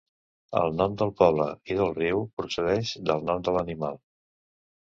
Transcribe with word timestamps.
El 0.61 0.71
nom 0.77 0.95
del 1.01 1.11
poble 1.19 1.45
i 1.73 1.77
del 1.81 1.93
riu 1.99 2.25
procedeix 2.41 2.97
del 3.11 3.25
nom 3.29 3.45
de 3.49 3.55
l'animal. 3.59 4.01